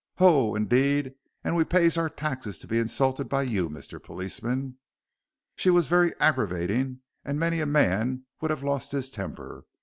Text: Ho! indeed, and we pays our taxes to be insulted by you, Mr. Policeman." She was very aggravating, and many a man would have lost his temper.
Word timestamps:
Ho! 0.17 0.55
indeed, 0.55 1.13
and 1.43 1.55
we 1.55 1.63
pays 1.63 1.95
our 1.95 2.09
taxes 2.09 2.57
to 2.57 2.67
be 2.67 2.79
insulted 2.79 3.29
by 3.29 3.43
you, 3.43 3.69
Mr. 3.69 4.01
Policeman." 4.01 4.79
She 5.55 5.69
was 5.69 5.85
very 5.85 6.19
aggravating, 6.19 7.01
and 7.23 7.39
many 7.39 7.59
a 7.61 7.67
man 7.67 8.23
would 8.41 8.49
have 8.49 8.63
lost 8.63 8.93
his 8.93 9.11
temper. 9.11 9.65